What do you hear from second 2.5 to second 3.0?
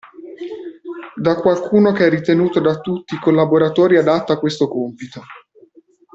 da